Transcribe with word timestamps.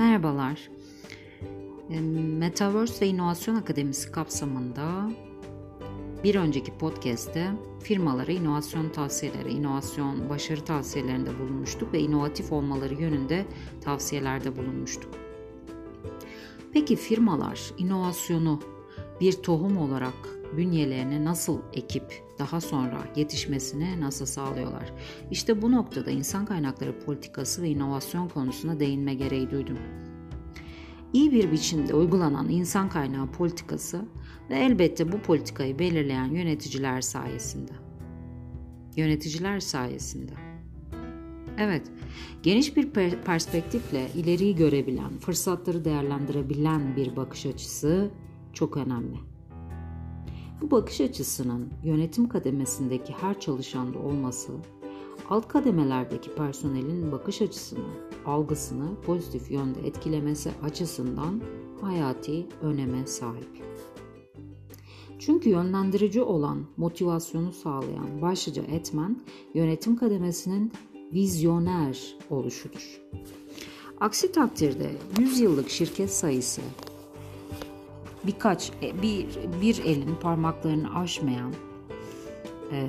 Merhabalar. 0.00 0.70
Metaverse 2.38 3.04
ve 3.04 3.08
İnovasyon 3.08 3.54
Akademisi 3.54 4.12
kapsamında 4.12 5.10
bir 6.24 6.34
önceki 6.34 6.78
podcast'te 6.78 7.50
firmalara 7.82 8.32
inovasyon 8.32 8.88
tavsiyeleri, 8.88 9.52
inovasyon 9.52 10.28
başarı 10.28 10.64
tavsiyelerinde 10.64 11.38
bulunmuştuk 11.38 11.92
ve 11.92 12.00
inovatif 12.00 12.52
olmaları 12.52 12.94
yönünde 12.94 13.46
tavsiyelerde 13.80 14.56
bulunmuştuk. 14.56 15.10
Peki 16.72 16.96
firmalar 16.96 17.60
inovasyonu 17.78 18.60
bir 19.20 19.32
tohum 19.32 19.78
olarak 19.78 20.39
bünyelerine 20.56 21.24
nasıl 21.24 21.58
ekip 21.72 22.22
daha 22.38 22.60
sonra 22.60 22.98
yetişmesini 23.16 24.00
nasıl 24.00 24.26
sağlıyorlar? 24.26 24.92
İşte 25.30 25.62
bu 25.62 25.72
noktada 25.72 26.10
insan 26.10 26.46
kaynakları 26.46 27.00
politikası 27.00 27.62
ve 27.62 27.68
inovasyon 27.68 28.28
konusuna 28.28 28.80
değinme 28.80 29.14
gereği 29.14 29.50
duydum. 29.50 29.78
İyi 31.12 31.32
bir 31.32 31.52
biçimde 31.52 31.94
uygulanan 31.94 32.48
insan 32.48 32.88
kaynağı 32.88 33.26
politikası 33.26 34.04
ve 34.50 34.58
elbette 34.58 35.12
bu 35.12 35.18
politikayı 35.18 35.78
belirleyen 35.78 36.30
yöneticiler 36.30 37.00
sayesinde. 37.00 37.72
Yöneticiler 38.96 39.60
sayesinde. 39.60 40.32
Evet, 41.58 41.82
geniş 42.42 42.76
bir 42.76 42.90
perspektifle 43.24 44.08
ileriyi 44.14 44.56
görebilen, 44.56 45.18
fırsatları 45.18 45.84
değerlendirebilen 45.84 46.96
bir 46.96 47.16
bakış 47.16 47.46
açısı 47.46 48.10
çok 48.52 48.76
önemli. 48.76 49.29
Bu 50.60 50.70
bakış 50.70 51.00
açısının 51.00 51.68
yönetim 51.84 52.28
kademesindeki 52.28 53.12
her 53.12 53.40
çalışanda 53.40 53.98
olması, 53.98 54.52
alt 55.28 55.48
kademelerdeki 55.48 56.34
personelin 56.34 57.12
bakış 57.12 57.42
açısını, 57.42 57.84
algısını 58.26 59.00
pozitif 59.00 59.50
yönde 59.50 59.86
etkilemesi 59.86 60.50
açısından 60.62 61.40
hayati 61.80 62.46
öneme 62.62 63.06
sahip. 63.06 63.62
Çünkü 65.18 65.48
yönlendirici 65.48 66.22
olan 66.22 66.66
motivasyonu 66.76 67.52
sağlayan 67.52 68.22
başlıca 68.22 68.62
etmen 68.62 69.20
yönetim 69.54 69.96
kademesinin 69.96 70.72
vizyoner 71.12 72.16
oluşudur. 72.30 73.00
Aksi 74.00 74.32
takdirde 74.32 74.90
100 75.18 75.40
yıllık 75.40 75.70
şirket 75.70 76.10
sayısı 76.10 76.60
birkaç 78.26 78.70
e, 78.82 79.02
bir 79.02 79.26
bir 79.62 79.84
elin 79.84 80.14
parmaklarını 80.14 80.98
aşmayan 80.98 81.54
e, 82.72 82.86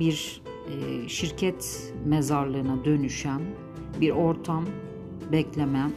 bir 0.00 0.42
e, 0.66 1.08
şirket 1.08 1.92
mezarlığına 2.04 2.84
dönüşen 2.84 3.40
bir 4.00 4.10
ortam 4.10 4.66
beklemen 5.32 5.92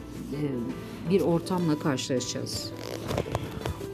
bir 1.09 1.21
ortamla 1.21 1.79
karşılaşacağız. 1.79 2.71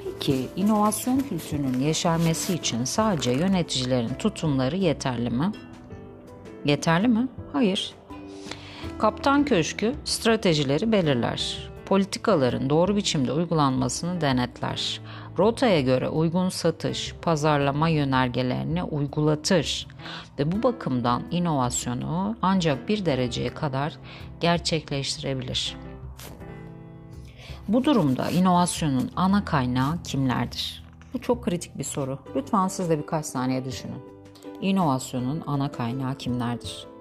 Peki 0.03 0.47
inovasyon 0.55 1.19
kültürünün 1.19 1.79
yeşermesi 1.79 2.53
için 2.53 2.83
sadece 2.83 3.31
yöneticilerin 3.31 4.13
tutumları 4.13 4.75
yeterli 4.75 5.29
mi? 5.29 5.51
Yeterli 6.65 7.07
mi? 7.07 7.27
Hayır. 7.53 7.93
Kaptan 8.99 9.45
Köşkü 9.45 9.93
stratejileri 10.05 10.91
belirler 10.91 11.69
politikaların 11.85 12.69
doğru 12.69 12.95
biçimde 12.95 13.31
uygulanmasını 13.31 14.21
denetler. 14.21 15.01
Rotaya 15.37 15.81
göre 15.81 16.09
uygun 16.09 16.49
satış, 16.49 17.15
pazarlama 17.21 17.89
yönergelerini 17.89 18.83
uygulatır 18.83 19.87
ve 20.39 20.51
bu 20.51 20.63
bakımdan 20.63 21.23
inovasyonu 21.31 22.35
ancak 22.41 22.89
bir 22.89 23.05
dereceye 23.05 23.53
kadar 23.53 23.93
gerçekleştirebilir. 24.39 25.77
Bu 27.67 27.83
durumda 27.83 28.29
inovasyonun 28.29 29.11
ana 29.15 29.45
kaynağı 29.45 30.03
kimlerdir? 30.03 30.85
Bu 31.13 31.21
çok 31.21 31.43
kritik 31.43 31.77
bir 31.77 31.83
soru. 31.83 32.19
Lütfen 32.35 32.67
siz 32.67 32.89
de 32.89 32.99
birkaç 32.99 33.25
saniye 33.25 33.65
düşünün. 33.65 34.03
İnovasyonun 34.61 35.43
ana 35.47 35.71
kaynağı 35.71 36.15
kimlerdir? 36.15 36.94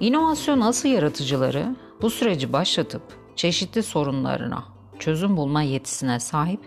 İnovasyon 0.00 0.60
asıl 0.60 0.88
yaratıcıları 0.88 1.76
bu 2.02 2.10
süreci 2.10 2.52
başlatıp 2.52 3.02
çeşitli 3.36 3.82
sorunlarına 3.82 4.64
çözüm 4.98 5.36
bulma 5.36 5.62
yetisine 5.62 6.20
sahip 6.20 6.60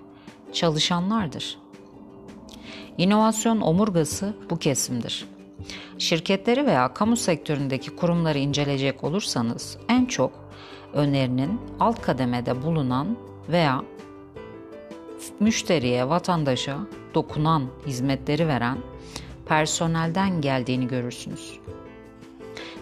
çalışanlardır. 0.54 1.58
İnovasyon 2.98 3.62
omurgası 3.62 4.34
bu 4.50 4.60
kesimdir. 4.60 5.26
Şirketleri 5.98 6.66
veya 6.66 6.94
kamu 6.94 7.18
sektöründeki 7.18 7.96
kurumları 7.96 8.38
inceleyecek 8.38 9.04
olursanız 9.04 9.78
en 9.90 10.06
çok 10.06 10.32
önerinin 10.94 11.62
alt 11.80 12.02
kademede 12.02 12.64
bulunan 12.64 13.18
veya 13.50 13.84
müşteriye, 15.40 16.10
vatandaşa 16.10 16.78
dokunan 17.14 17.64
hizmetleri 17.88 18.48
veren 18.48 18.78
personelden 19.46 20.42
geldiğini 20.42 20.88
görürsünüz. 20.88 21.60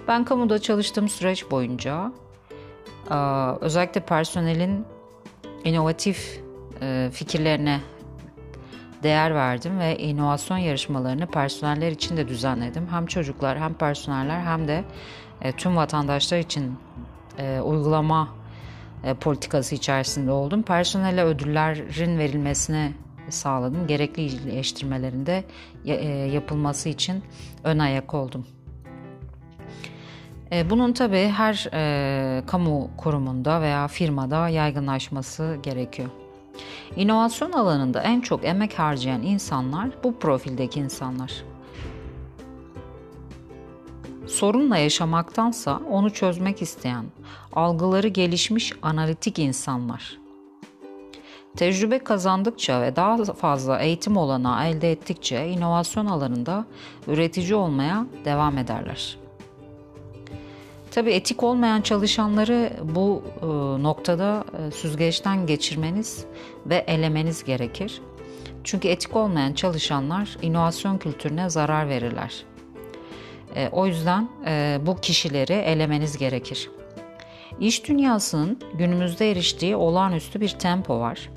Ben 0.07 0.25
kamuda 0.25 0.59
çalıştığım 0.59 1.09
süreç 1.09 1.51
boyunca 1.51 2.12
özellikle 3.62 4.01
personelin 4.01 4.85
inovatif 5.63 6.41
fikirlerine 7.12 7.79
değer 9.03 9.35
verdim 9.35 9.79
ve 9.79 9.97
inovasyon 9.97 10.57
yarışmalarını 10.57 11.28
personeller 11.28 11.91
için 11.91 12.18
de 12.18 12.28
düzenledim. 12.28 12.88
Hem 12.91 13.06
çocuklar 13.06 13.59
hem 13.59 13.73
personeller 13.73 14.41
hem 14.41 14.68
de 14.68 14.84
tüm 15.57 15.75
vatandaşlar 15.75 16.38
için 16.38 16.75
uygulama 17.63 18.29
politikası 19.22 19.75
içerisinde 19.75 20.31
oldum. 20.31 20.63
Personele 20.63 21.24
ödüllerin 21.24 22.19
verilmesine 22.19 22.91
sağladım. 23.29 23.88
Gerekli 23.88 24.22
iyileştirmelerinde 24.22 25.44
yapılması 26.34 26.89
için 26.89 27.24
ön 27.63 27.79
ayak 27.79 28.13
oldum. 28.13 28.45
E, 30.52 30.69
bunun 30.69 30.94
tabii 30.94 31.28
her 31.28 31.68
e, 31.74 32.44
kamu 32.47 32.90
kurumunda 32.97 33.62
veya 33.62 33.88
firmada 33.88 34.50
yaygınlaşması 34.50 35.58
gerekiyor. 35.63 36.09
İnovasyon 36.96 37.52
alanında 37.52 38.02
en 38.02 38.22
çok 38.22 38.46
emek 38.46 38.80
harcayan 38.80 39.22
insanlar 39.22 39.90
bu 40.03 40.19
profildeki 40.19 40.80
insanlar. 40.80 41.44
Sorunla 44.28 44.78
yaşamaktansa 44.78 45.81
onu 45.91 46.09
çözmek 46.09 46.62
isteyen, 46.62 47.06
algıları 47.53 48.07
gelişmiş 48.07 48.74
analitik 48.81 49.40
insanlar. 49.40 50.18
Tecrübe 51.56 52.00
kazandıkça 52.00 52.81
ve 52.81 52.96
daha 52.96 53.24
fazla 53.25 53.80
eğitim 53.80 54.18
olanağı 54.18 54.68
elde 54.68 54.91
ettikçe 54.91 55.47
inovasyon 55.47 56.06
alanında 56.06 56.66
üretici 57.07 57.56
olmaya 57.56 58.06
devam 58.25 58.57
ederler. 58.57 59.26
Tabii 60.97 61.12
etik 61.12 61.44
olmayan 61.44 61.81
çalışanları 61.81 62.74
bu 62.84 63.24
e, 63.41 63.46
noktada 63.84 64.44
e, 64.58 64.72
süzgeçten 64.72 65.47
geçirmeniz 65.47 66.25
ve 66.66 66.75
elemeniz 66.75 67.44
gerekir. 67.44 68.02
Çünkü 68.63 68.88
etik 68.88 69.16
olmayan 69.16 69.53
çalışanlar 69.53 70.38
inovasyon 70.41 70.97
kültürüne 70.97 71.50
zarar 71.50 71.90
verirler. 71.90 72.46
E, 73.56 73.69
o 73.72 73.88
yüzden 73.88 74.30
bu 74.86 75.02
kişileri 75.02 75.53
elemeniz 75.53 76.18
gerekir. 76.18 76.69
İş 77.59 77.88
dünyasının 77.88 78.59
günümüzde 78.74 79.31
eriştiği 79.31 79.75
olağanüstü 79.75 80.41
bir 80.41 80.50
tempo 80.50 81.00
var. 81.00 81.30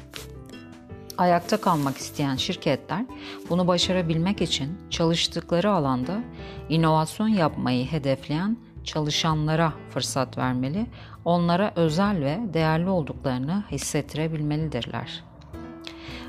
Ayakta 1.19 1.57
kalmak 1.57 1.97
isteyen 1.97 2.37
şirketler 2.37 3.05
bunu 3.51 3.67
başarabilmek 3.67 4.43
için 4.43 4.79
çalıştıkları 4.91 5.71
alanda 5.71 6.25
inovasyon 6.69 7.29
yapmayı 7.29 7.87
hedefleyen 7.87 8.57
çalışanlara 8.85 9.73
fırsat 9.91 10.39
vermeli, 10.39 10.87
onlara 11.25 11.73
özel 11.77 12.21
ve 12.21 12.39
değerli 12.55 12.89
olduklarını 12.89 13.65
hissettirebilmelidirler. 13.71 15.25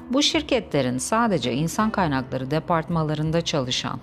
Bu 0.09 0.21
şirketlerin 0.21 0.97
sadece 0.97 1.53
insan 1.53 1.89
kaynakları 1.89 2.51
departmanlarında 2.51 3.41
çalışan 3.41 3.99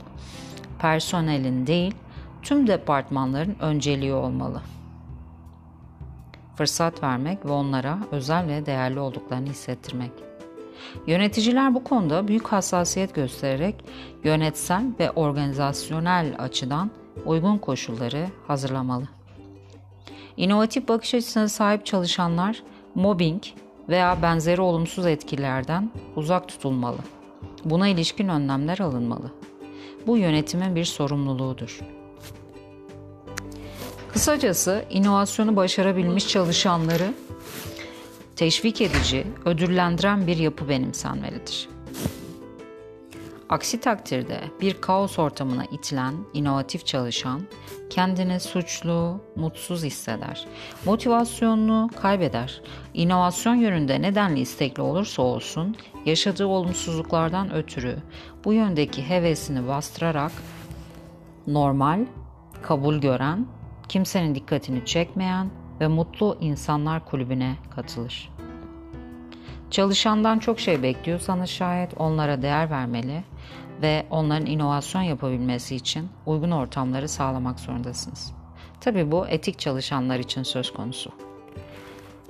personelin 0.78 1.66
değil, 1.66 1.94
tüm 2.42 2.66
departmanların 2.66 3.56
önceliği 3.60 4.12
olmalı. 4.12 4.60
Fırsat 6.56 7.02
vermek 7.02 7.46
ve 7.46 7.50
onlara 7.50 7.98
özel 8.12 8.48
ve 8.48 8.66
değerli 8.66 9.00
olduklarını 9.00 9.48
hissettirmek. 9.48 10.12
Yöneticiler 11.06 11.74
bu 11.74 11.84
konuda 11.84 12.28
büyük 12.28 12.48
hassasiyet 12.48 13.14
göstererek 13.14 13.84
yönetsel 14.24 14.84
ve 15.00 15.10
organizasyonel 15.10 16.34
açıdan 16.38 16.90
uygun 17.26 17.58
koşulları 17.58 18.26
hazırlamalı. 18.46 19.04
İnovatif 20.36 20.88
bakış 20.88 21.14
açısına 21.14 21.48
sahip 21.48 21.86
çalışanlar 21.86 22.62
mobbing 22.94 23.42
veya 23.88 24.22
benzeri 24.22 24.60
olumsuz 24.60 25.06
etkilerden 25.06 25.90
uzak 26.16 26.48
tutulmalı. 26.48 26.98
Buna 27.64 27.88
ilişkin 27.88 28.28
önlemler 28.28 28.78
alınmalı. 28.78 29.32
Bu 30.06 30.16
yönetimin 30.16 30.76
bir 30.76 30.84
sorumluluğudur. 30.84 31.80
Kısacası 34.12 34.84
inovasyonu 34.90 35.56
başarabilmiş 35.56 36.28
çalışanları 36.28 37.14
teşvik 38.36 38.80
edici, 38.80 39.26
ödüllendiren 39.44 40.26
bir 40.26 40.36
yapı 40.36 40.68
benimsenmelidir. 40.68 41.68
Aksi 43.48 43.80
takdirde 43.80 44.40
bir 44.60 44.80
kaos 44.80 45.18
ortamına 45.18 45.64
itilen 45.64 46.14
inovatif 46.34 46.86
çalışan 46.86 47.40
kendini 47.90 48.40
suçlu, 48.40 49.20
mutsuz 49.36 49.84
hisseder. 49.84 50.46
Motivasyonunu 50.84 51.90
kaybeder. 52.02 52.62
İnovasyon 52.94 53.54
yönünde 53.54 54.02
nedenli 54.02 54.40
istekli 54.40 54.82
olursa 54.82 55.22
olsun 55.22 55.76
yaşadığı 56.04 56.46
olumsuzluklardan 56.46 57.54
ötürü 57.54 57.96
bu 58.44 58.52
yöndeki 58.52 59.08
hevesini 59.08 59.68
bastırarak 59.68 60.32
normal, 61.46 62.06
kabul 62.62 62.96
gören, 62.96 63.46
kimsenin 63.88 64.34
dikkatini 64.34 64.86
çekmeyen 64.86 65.50
ve 65.80 65.88
mutlu 65.88 66.38
insanlar 66.40 67.04
kulübüne 67.04 67.56
katılır. 67.70 68.37
Çalışandan 69.70 70.38
çok 70.38 70.60
şey 70.60 70.82
bekliyorsanız 70.82 71.50
şayet 71.50 71.90
onlara 71.96 72.42
değer 72.42 72.70
vermeli 72.70 73.22
ve 73.82 74.06
onların 74.10 74.46
inovasyon 74.46 75.02
yapabilmesi 75.02 75.76
için 75.76 76.08
uygun 76.26 76.50
ortamları 76.50 77.08
sağlamak 77.08 77.60
zorundasınız. 77.60 78.32
Tabi 78.80 79.10
bu 79.10 79.28
etik 79.28 79.58
çalışanlar 79.58 80.18
için 80.18 80.42
söz 80.42 80.72
konusu. 80.72 81.10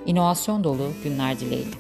İnovasyon 0.07 0.65
dolu 0.65 0.93
günler 1.05 1.41
dileğiyle. 1.41 1.77